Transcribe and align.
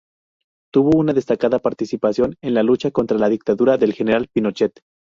Tuvo 0.73 0.97
una 0.97 1.13
destacada 1.13 1.59
participación 1.59 2.35
en 2.41 2.55
la 2.55 2.63
lucha 2.63 2.89
contra 2.89 3.19
la 3.19 3.29
dictadura 3.29 3.77
del 3.77 3.93
general 3.93 4.27
Pinochet. 4.33 4.79